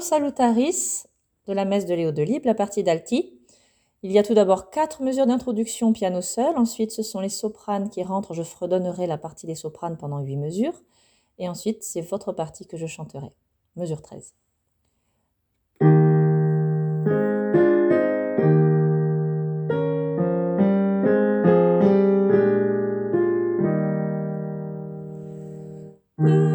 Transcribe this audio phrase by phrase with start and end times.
[0.00, 1.06] Salutaris
[1.46, 3.32] de la messe de Léo Delibes, la partie d'Alti.
[4.02, 6.56] Il y a tout d'abord quatre mesures d'introduction piano seul.
[6.56, 8.34] Ensuite, ce sont les sopranes qui rentrent.
[8.34, 10.82] Je fredonnerai la partie des sopranes pendant huit mesures.
[11.38, 13.32] Et ensuite, c'est votre partie que je chanterai.
[13.76, 14.34] Mesure 13.
[26.20, 26.54] O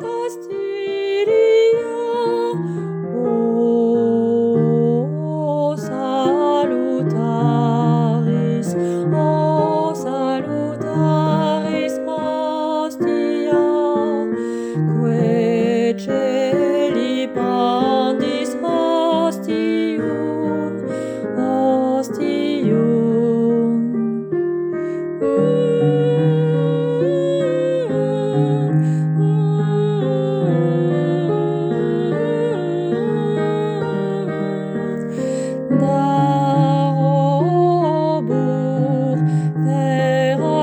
[0.00, 0.57] Podcast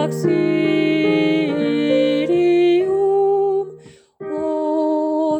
[0.05, 0.35] Saxirium,
[4.21, 5.39] o